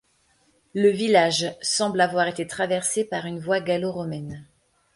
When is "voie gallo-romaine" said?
3.37-4.47